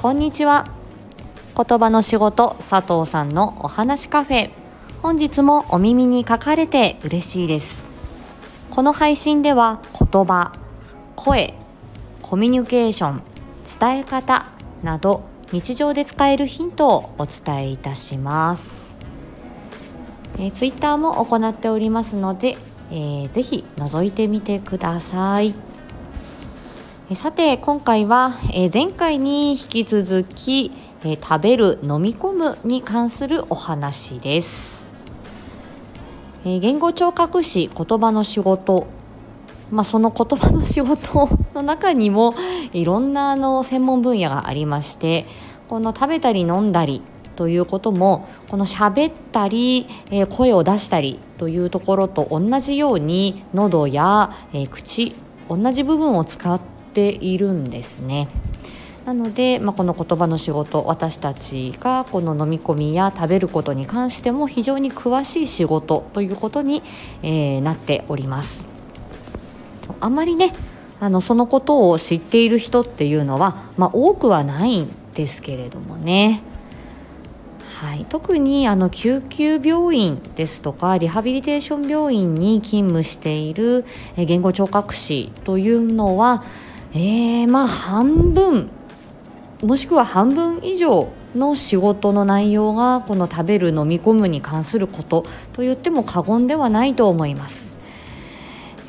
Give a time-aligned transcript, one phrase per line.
[0.00, 0.68] こんにちは。
[1.56, 4.50] 言葉の仕事佐藤さんのお話カフェ。
[5.02, 7.90] 本日もお耳に書かれて嬉しいです。
[8.70, 10.52] この配信では言葉
[11.16, 11.52] 声
[12.22, 13.22] コミュニケーション
[13.80, 14.46] 伝え方
[14.84, 18.94] など日常で使えるヒントをお伝えいたします。
[20.38, 22.56] えー、ツイッターも行っておりますので、
[22.92, 25.56] えー、ぜひ覗いてみてください。
[27.14, 30.72] さて今回は、え前回に引き続き、
[31.06, 34.86] え食べる飲み込むに関するお話です、
[36.44, 38.86] え言語聴覚士言葉の仕事。
[39.70, 42.34] まあ、その言葉の仕事の中にも
[42.74, 45.26] いろんなあの専門分野がありまして
[45.68, 47.02] この食べたり飲んだり
[47.36, 55.14] ということもこの喋ったり、え声を出したりというところと同じように喉や、え口
[55.48, 58.28] 同じ部分を使ってているんですね。
[59.06, 66.82] なので、まあ、この言葉の仕事私たちがこの飲み込みや食べることに関しても非常に詳しい仕事ということに、
[67.22, 68.66] えー、なっております。
[70.00, 70.52] あまりね
[71.00, 76.42] あのそのことを知っている人っていうのは、まあ、多くはないんですけれどもね。
[77.80, 83.84] はい、特にあの救急病院ですとかリハビリテーション病院に勤務している
[84.16, 86.42] 言語聴覚士というのは
[86.92, 88.70] えー、まあ半分
[89.62, 97.76] もしくは半分以上の仕事の内容がこの食べる飲み込むに関することと言っても過言ではないと思います。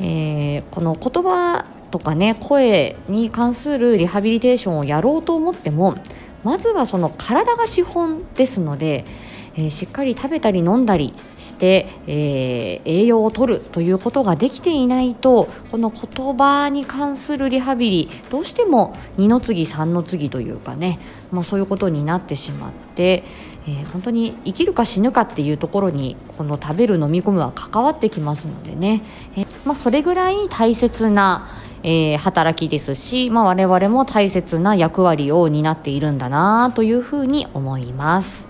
[0.01, 5.95] えー、この言葉とかね声に関するリハビリテーションをやろうと思っても
[6.43, 9.05] まずはその体が資本ですので
[9.55, 20.99] えー、しっかり食べたり飲んだりして、えー、栄養をとるということができていないとこの言葉に関するリハビリどうしても2の次3の次というかね、
[21.31, 23.23] まあ、そういうことになってしまって、
[23.67, 29.03] えー、本当に生きるか死ぬかっていうところにこの食べる飲み込むは関わってきますのでね、
[29.35, 31.47] えまあ、それぐらい大切な
[31.81, 38.48] えー、働きですし、まあ、我々も大切な役割を担っているんだなというふうに思います。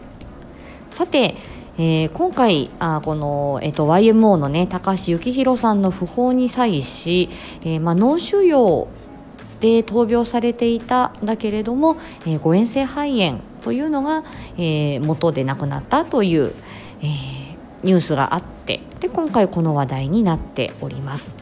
[1.00, 1.36] さて、
[1.78, 7.30] えー、今回あこの、えーと、YMO のね高橋幸宏さんの訃報に際し、
[7.62, 8.86] えーまあ、脳腫瘍
[9.62, 11.96] で闘病されていたんだけれども、
[12.26, 14.26] えー、誤嚥性肺炎というのが、
[14.58, 16.54] えー、元で亡くなったという、
[17.00, 17.08] えー、
[17.84, 21.34] ニュースがあってで今回この話題になっております。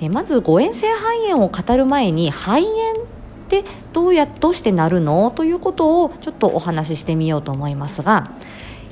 [0.00, 3.06] えー、まず誤嚥性肺炎を語る前に肺炎
[3.52, 5.30] でどうやどうしてなるの？
[5.30, 8.24] ということをちょっとお話ししてみようと思いますが、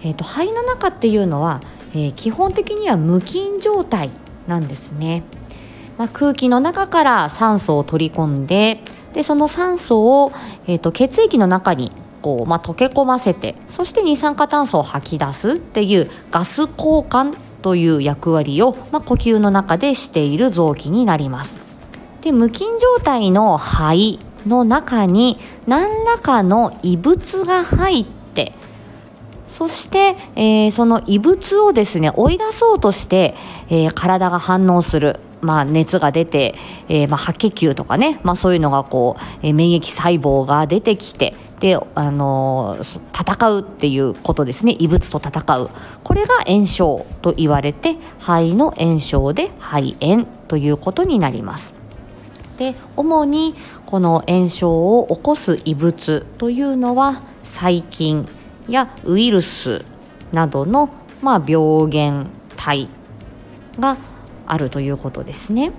[0.03, 1.63] えーと、肺の中っていうのは、
[1.95, 4.11] えー、基本的には無菌状態
[4.47, 5.23] なんですね。
[5.97, 8.83] まあ、空気の中から酸素を取り込んで
[9.15, 10.33] でその酸素を、
[10.67, 11.93] えーと、血液の中に
[12.23, 21.61] こう、まあ、溶け込ませてそして二酸化炭素を吐き出すっていうガス交換という役割を、まあ、呼吸の中でしている臓器になります。
[22.23, 28.53] で無菌状態の肺の中に何らかの異物が入って
[29.47, 33.35] そして、えー、その異物をですね追い出そうとして、
[33.69, 36.55] えー、体が反応する、まあ、熱が出て、
[36.89, 44.75] えー、まあ、白血球とかね、まあ、そういうのがこう、え免疫細胞が出てきてで、あの戦うっていうことですね。
[44.79, 45.71] 異物と戦う。
[46.03, 51.75] これが炎症と言われて肺の炎症で肺炎ということになります。
[52.57, 53.55] で主に
[53.91, 58.29] この炎症を起こす異物というのは細菌
[58.69, 59.85] やウイルス
[60.31, 60.91] などの、
[61.23, 62.89] まあ、病原体
[63.81, 63.97] が
[64.47, 65.73] あるということですね。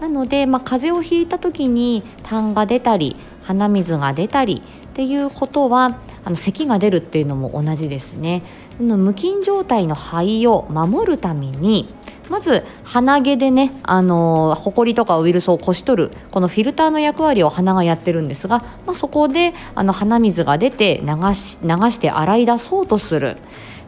[0.00, 8.42] なので、まあ、風邪をひいた時に痰が出たり鼻水が出たりっていうことはあの咳が出るっていうのも同じですね。
[8.78, 11.88] 無菌状態の肺を守るために
[12.30, 23.36] まず鼻毛でねあのほこりとかウイルスをこし取るこのフィルターの役割を鼻がやってるんですが、まあ、そこであの鼻水が出て流し流して洗い出そうとする。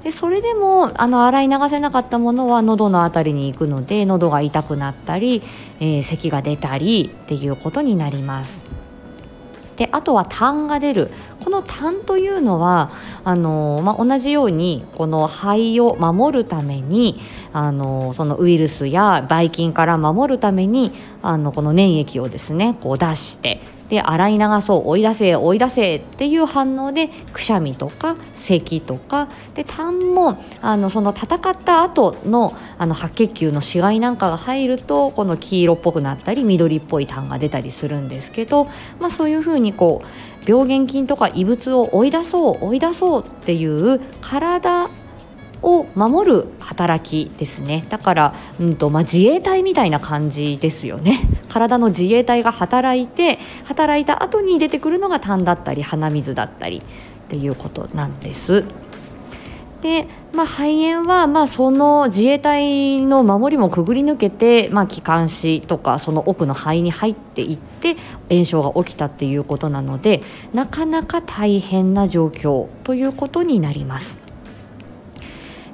[0.03, 5.43] でそれでもあの洗い流せなかったものは喉の辺りに行くので喉が痛くなったり、
[5.79, 8.82] えー、咳が出たりっていうことになります。
[9.83, 11.11] であとは痰が出る。
[11.43, 12.93] この痰というのは
[13.25, 17.19] あの、まあ、同じようにこの肺を守るために
[17.53, 23.61] あのそのウイルスやばい菌から守るためにあのこの粘液をですねこう出して
[23.93, 38.65] で洗い流そう追い出せ追い出せっていう反応でくしゃみとか咳とかで痰もあのその戦った後のあの白血球の死骸なんかが入るとこの黄色っぽくなったり緑っぽい痰が出たりするんですけど、
[38.99, 44.89] まあ、そういうふうにこう病原菌とか異物を追い出そう追い出そうっていう体
[45.63, 51.19] を守る働きですねだから、うんとまあ、自衛隊みたいな感じですよね
[51.49, 56.83] 体の自衛隊が働いて働いた後に出てくるのが痰だったり鼻水だったりっ
[57.29, 58.65] ていうことなんです。
[59.83, 67.97] で、まあ、肺炎は、まあ、その自衛隊の守りもくぐり抜けて、まあ、気管支とかその奥の肺に入っていって
[68.31, 70.23] 炎症が起きたっていうことなので
[70.55, 74.22] なかなか大変な状況ということになります。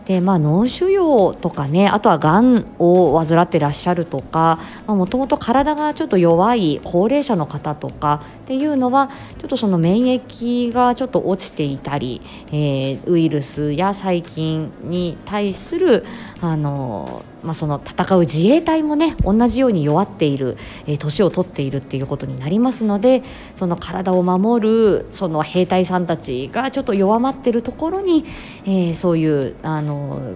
[0.09, 16.07] でまあ、脳腫瘍とかねあとはがんを患ってらっしゃるとかもともと体がちょっと弱い高齢者の方とかっていうのはちょっとその免疫がちょっと落ちていたり、えー、ウイルスや細菌に対する
[16.41, 20.57] あのまあ、その戦う自衛隊もね同じように弱っている、
[20.87, 23.23] えー、年を取っているっていうことになりますので
[23.55, 28.25] その体を守るその兵隊さんたちがちょっと弱まってるところに、
[28.65, 30.35] えー、そういうあの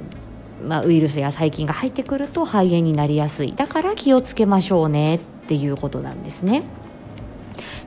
[0.62, 6.62] まあ、ウイルスや細菌が入ってくると肺炎になりやすいだから気をつけましょうねっていうことなんですね。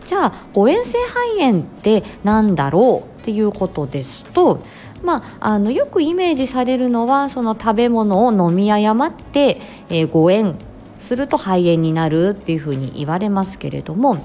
[0.04, 4.60] じゃあ誤嚥性肺炎って何だろうっていうことですと
[5.03, 10.56] まあ、あのよくイメージされるのはその食べ物を飲み誤って、えー、誤嚥
[11.00, 14.18] すると肺炎になるっていうふうに言われますけれども、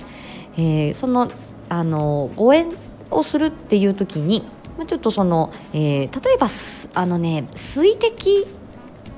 [0.56, 1.30] えー、その
[1.68, 2.74] あの誤嚥
[3.10, 4.44] をするっていう時に
[4.86, 6.48] ちょっとその、えー、例えば
[6.94, 8.46] あのね水滴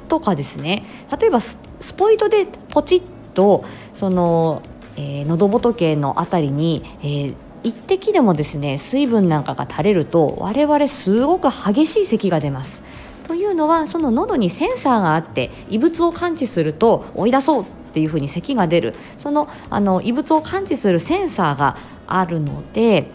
[0.08, 0.84] とかですね。
[1.18, 1.58] 例えばス
[1.96, 3.02] ポイトでポチッ
[3.34, 3.64] と
[3.94, 4.62] その、
[4.96, 12.82] えー、喉仏のあたりに、えー、一滴でもですね水分なんかが垂れると我々すごく激しい咳が出ます。
[13.26, 18.94] というのはその喉にセンサーがあって異物を感知すると追い出そうっていうふうに咳が出る。
[19.16, 21.76] そのあの異物を感知するセンサーが
[22.06, 23.08] あるので、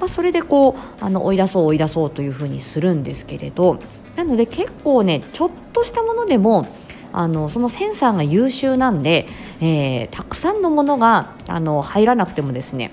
[0.00, 3.78] まあ、それでこうあの追い出そう追い出そうというふうにするんですけれど
[4.16, 6.66] なので結構ねちょっとしたものでも
[7.12, 9.26] あのそのセンサーが優秀なんで、
[9.60, 12.92] えー、たくさんのものがあの入らなくてもですね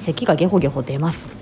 [0.00, 1.32] 咳がゲホゲホ出ます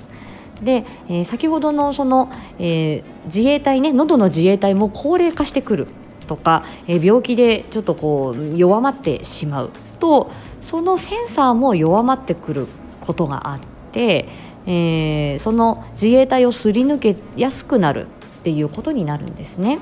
[0.62, 5.87] で、えー、先ほどのその、えー、自衛隊ね喉の自衛隊も高齢化してくる
[6.26, 9.70] とか、えー、病気でちょっとこう弱まってしまう
[10.00, 12.66] とそのセンサーも弱まってくる
[13.00, 13.60] ことがあっ
[13.93, 14.28] て、
[14.66, 18.06] えー、その自衛隊をすり抜けやすくなる
[18.40, 19.78] っていうことになるんですね。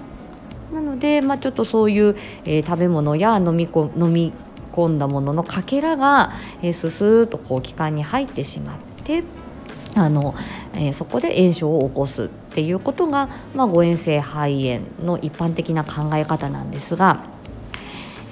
[0.72, 4.32] なので、まあ、ちょっとそういう、えー、食べ物や飲みこ飲み
[4.76, 6.32] 込んだもののかけらが、
[6.62, 9.24] えー、ススーッとこう気管に入ってしまって
[9.96, 10.34] あの、
[10.74, 17.24] えー、そこで炎症を起こすっていうことが、まあ、誤嚥性肺炎の一般的な考え方なんですが、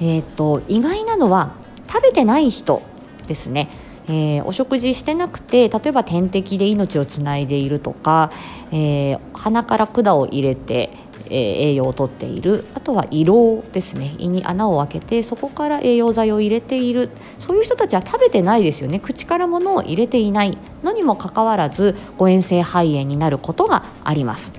[0.00, 1.54] えーと、意外なのは
[1.88, 2.82] 食べてない人
[3.26, 3.70] ですね。
[4.06, 8.30] えー、お食事してなくて例えば点滴で命をつないでいるとか、
[8.70, 10.90] えー、鼻から管を入れて、
[11.30, 12.64] 栄養をとっている。
[12.74, 14.14] あとは胃ろですね。
[14.18, 17.10] 胃に穴を開けてそこから栄養剤を入れている。
[17.38, 18.98] そういう人たちは食べてないですよね。
[19.00, 20.58] 口からものを入れていない。
[20.82, 24.52] のにもかかわらず誤嚥性肺炎になることがあります。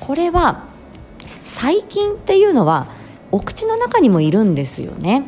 [0.00, 0.64] これは
[1.44, 2.88] 細菌っていうのは
[3.32, 5.24] お口の中にもいるんですよね。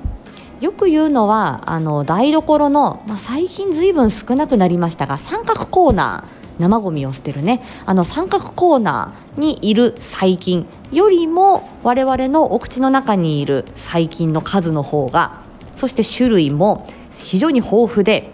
[0.61, 7.63] よく言うのはあの台所の、まあ、最近ずいぶん少なくなりましたが三角コーナー生ゴミを捨てるね。
[7.87, 15.43] あの三角コーナーにいる細菌よりも我々のお口の中にいる細菌の数の方が
[15.75, 18.33] そして種類も非常に豊富で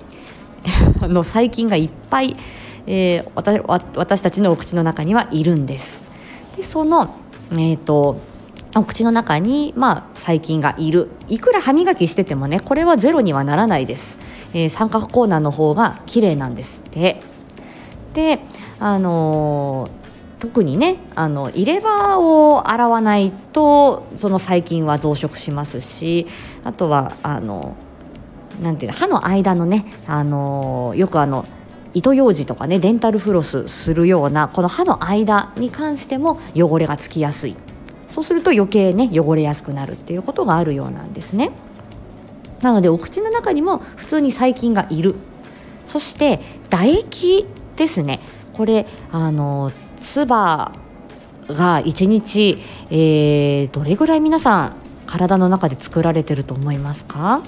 [1.00, 2.37] あの細菌がいっぱい、
[2.87, 6.02] えー、私たちのお口の中にはいるんです。
[6.56, 7.14] でその、
[7.52, 8.18] えーと、
[8.75, 11.11] お口の中に、まあ、細菌がいる。
[11.28, 14.18] いくら歯磨きしててもねこれはゼロにはならないです、
[14.54, 17.36] えー、三角コーナーの方が綺麗なんですって。
[18.16, 18.40] で
[18.80, 19.90] あの
[20.40, 26.26] 特にねあの入れ歯を洗わないとその細菌は増殖しますし
[26.64, 27.76] あとはあの
[28.62, 31.44] なんていうの歯の間のねあのよくあの
[31.92, 37.56] 糸ようじとかねデンタルフロスするようなこの歯の間に関しても汚れがつきやすい。
[38.08, 41.50] そうすると余計ね汚れやすくなるっていうことがあるようなんですね。
[42.62, 45.16] なのでお口の中にも普通に細菌がいる。
[45.87, 47.46] そして唾液
[47.76, 48.21] ですね。
[48.54, 50.73] これあの唾が
[51.49, 52.59] 1日、
[52.90, 54.73] えー、どれぐらい皆さん
[55.06, 57.42] 体の中で作られてると思いますか？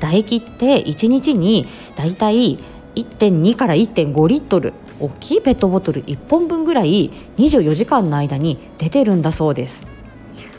[0.00, 2.58] 唾液って1日にだいたい
[2.94, 9.86] 1.2から1.5リットル大きいペットボトル1本分ぐらい24時間の間に出てるんだそうです。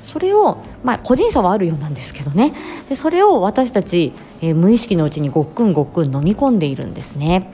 [0.01, 2.53] それを、まあ、個人差はあるようなんですけどね。
[2.89, 7.49] でそれを私たち、えー、無意識のうちにごっくんごっくん飲み込んでいるんですね。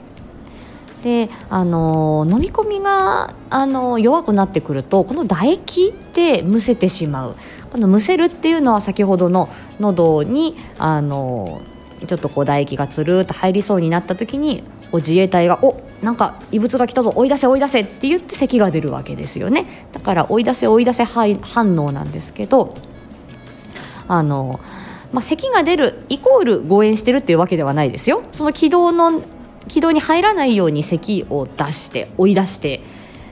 [1.02, 7.36] であの飲み込みがあの弱くなってくるとこの唾液でむせてしまう。
[7.72, 9.48] このむせるっていうのは先ほどの
[9.80, 11.62] 喉にあの
[12.06, 19.88] ちょっとこう唾液がつるっと入りそうになった時に自衛隊が「おなんか異物が来たぞ追い出せ追い出せ」って言って咳が出るわけですよね。
[19.92, 22.74] だから追い出せ追い出せ反応なんですけど
[24.06, 24.60] あの、
[25.12, 28.22] まあ、咳が出るイコール誤嚥してるっていうわけではないですよ。
[28.32, 29.22] その軌道の
[29.68, 32.82] 軌道に入らないように咳を出して追い出して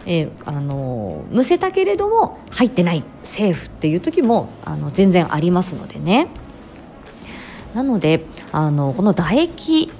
[0.06, 3.04] えー、あのむせたけれども入ってない。
[3.22, 6.28] セーフっていう時もあの全然ありますのでね。
[7.74, 9.92] なのであのこの唾液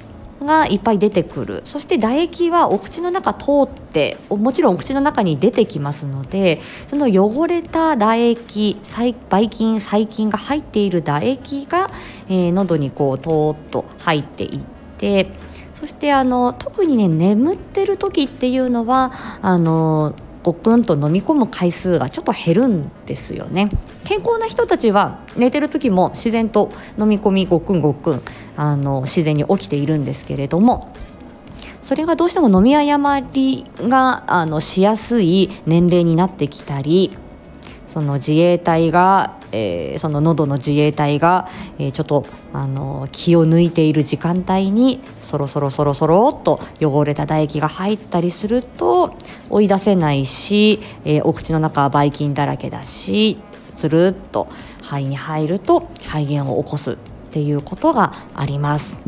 [0.42, 1.62] がいっぱい出てくる。
[1.64, 8.80] そして唾液はお口の中通ってもちろんお口の中に出てきますのでその汚れた唾液
[9.28, 11.90] ばい菌細菌が入っている唾液が、
[12.28, 14.64] えー、喉にこうとーっと入っていっ
[14.99, 15.30] て
[15.80, 23.70] そしてあの特にね眠ってる時っていうのはあのごくんと飲み込む回数がちょっと減るんですよね。
[24.04, 28.22] 健康な人たちは寝てる時も自然と飲み込みごくんごくん
[28.56, 30.92] あの自然に起きているんですけれども
[31.82, 37.16] それがどうしても飲み誤りがあのしやすい年齢になってきたり
[37.92, 49.16] その自衛隊が、えー、その喉の自衛隊が、えー、ちょっとあの気を抜いている時間帯にそろそろそろそろっと汚れた唾液が入ったりすると
[49.50, 53.40] 追い出せないし、えー、お口の中はばい菌だらけだし
[53.76, 54.47] つるっと
[54.82, 56.97] 肺に入ると肺炎を起こすっ
[57.32, 59.00] ていうことがあります。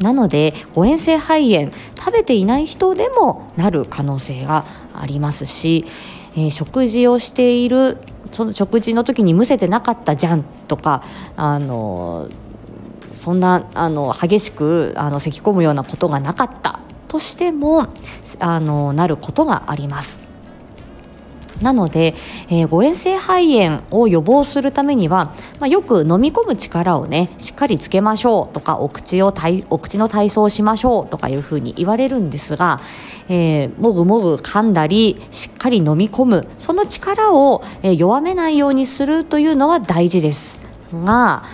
[0.00, 4.64] なので誤嚥性肺炎食べていない人でもなる可能性が
[4.94, 5.84] ありますし、
[6.34, 7.98] えー、食事をしている
[8.32, 11.04] その食事の時にむせてなかったじゃんとか
[11.36, 12.28] あの
[13.12, 17.88] そんなあの激しくあの咳き込むようなことがなかったとしても
[18.38, 20.31] あのなることがあります。
[21.62, 22.14] なので、
[22.48, 29.34] えー、誤嚥性肺炎を予防するためには、まあ、よく飲み込む力をねしっかりつけましょうとかお口を
[29.70, 32.80] お口の体操をしましょうとかいうふうに言われるんですが、
[33.28, 40.60] えー、もぐもぐ噛んだりしっかり飲み込むその力を、え、弱めないようにするというのは大事です。
[40.92, 41.44] が、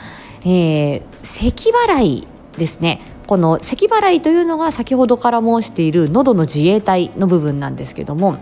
[0.44, 3.00] えー、咳払いですね。
[3.26, 8.38] この咳払いというのが先ほどから申している喉の自衛隊の部分なんですけども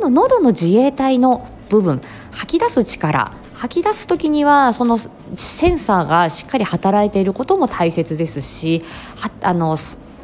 [0.00, 2.00] の喉の自衛隊の部分
[2.32, 8.82] 吐き出す力吐き出す時にはそのセンサーがしっかり働いていることも大切ですし
[9.42, 9.76] あの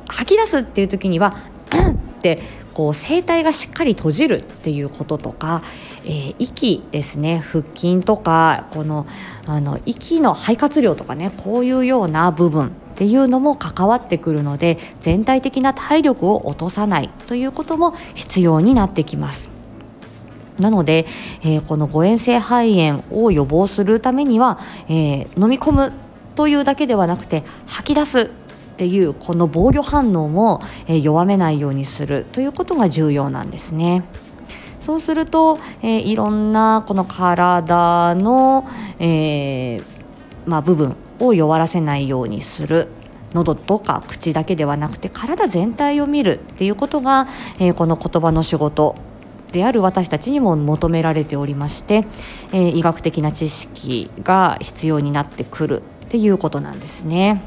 [0.09, 1.37] 吐き出すっていう時には
[1.73, 2.40] うって
[2.73, 5.62] こう声帯がしっかり閉じるっていうこととか、
[6.04, 9.06] えー、息ですね腹筋とかこの
[9.47, 19.55] あの息の肺活量とかねこういうような部分っていうのも関わってくるので全体的な体力を落とさないということも必要になってきます。
[20.58, 21.06] なので、
[21.42, 24.58] えー、この誤嚥性肺炎を予防するためには、
[24.88, 25.92] えー、飲み込む
[26.34, 28.28] というだけではなくて吐き出すっ
[28.76, 34.04] ていうこの防御反応も、えー、弱めないようにするということが重要なんですね。
[34.80, 38.68] そうすると、えー、いろんなこの体の、
[39.00, 39.82] えー
[40.46, 42.88] まあ、部分を弱らせないようにする
[43.34, 47.26] 喉とか口だけではなくて体全体を見るっていうことが、
[47.58, 48.94] えー、この言葉の仕事
[49.53, 52.05] である私たちにも求められておりまして、
[52.53, 57.43] えー、医学的な知識が必要になってくるっていうことなんですね。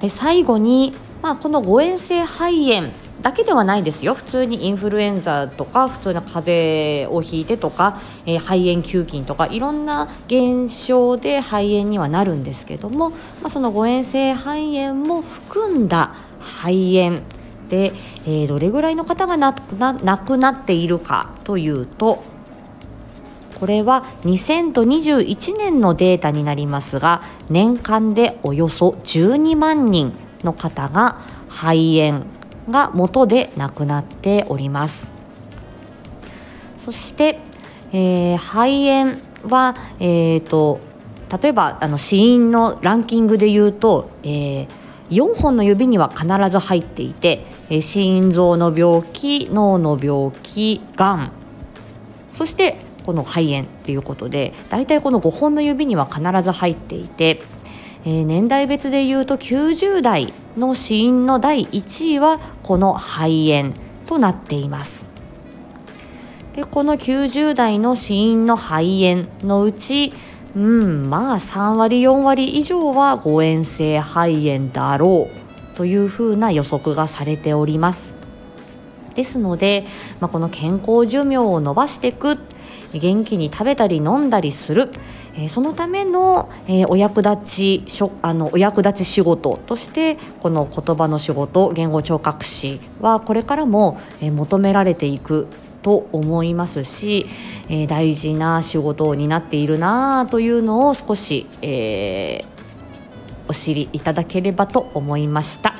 [0.00, 2.90] で最後に、まあ、この誤嚥性肺炎
[3.22, 17.22] だけではないですよ普通にインフルエンザとか普通の風邪をひいてとか、えー、肺炎球菌とかいろんな現象で肺炎にはなるんですけども、まあ、その誤嚥性肺炎も含んだ肺炎
[17.74, 17.92] で、
[18.24, 19.52] えー、どれぐらいの方が亡
[20.18, 22.22] くなっているかというと
[23.58, 30.12] これは2021年のデータになりますが年間でおよそ12万人
[30.44, 32.26] の方が肺炎
[32.70, 35.10] が元で亡くなっております。
[36.78, 37.40] そして、
[37.92, 39.16] えー、肺炎
[39.48, 40.80] は、えーと、
[41.42, 44.68] 例えばあの死因のランキングで言うと、えー、
[45.10, 51.32] 4本の指には必ず入っていて、え心臓の病気脳の病気がん
[52.32, 57.42] そしてこの肺炎ということで大体この5本の指には必ず入っていて、
[58.04, 63.74] え、年代別でいうと90代の死因の第1位はこの肺炎
[64.06, 65.06] となっています。
[66.54, 70.12] でこの90代の死因の肺炎のうち
[70.56, 71.10] うん。
[71.10, 78.16] まあ3割4割以上は誤嚥性肺炎だろうというふうな予測がされております。
[79.14, 79.86] ですので、
[80.20, 82.38] まあ、この健康寿命を伸ばしていく
[82.92, 84.90] 元気に食べたり飲んだりする、
[85.34, 95.48] えー、そのための、えー、お役立ちしょあのお役立ち仕事としてこの言葉の仕事言語聴覚士はこれからも、えー、求められていく。
[95.84, 97.26] と思いますし、
[97.68, 102.44] えー、大事な仕事になっているなというのを少し、えー、
[103.46, 105.74] お知りいただければと思いました。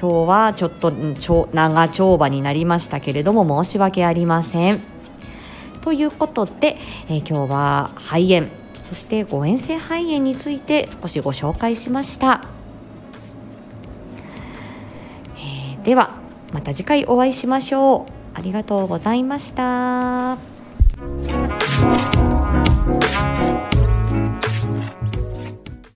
[0.00, 4.80] 今日はちょっと長丁場になりましたけれども申し訳ありません。
[5.80, 6.76] ということで、
[7.08, 8.48] えー、今日は肺炎
[8.82, 12.44] そして誤嚥性肺炎について少しご紹介しました、
[15.36, 16.10] えー、では
[16.52, 18.17] また次回お会いしましょう。
[18.38, 20.47] ありがとうございました。